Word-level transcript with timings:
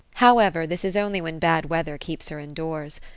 However, 0.15 0.65
this 0.65 0.83
is 0.83 0.97
only 0.97 1.21
when 1.21 1.37
bad 1.37 1.65
weather 1.69 1.99
keeps 1.99 2.29
her 2.29 2.39
in 2.39 2.55
doors. 2.55 2.99